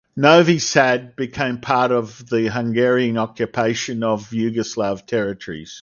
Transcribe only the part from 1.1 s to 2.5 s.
became part of the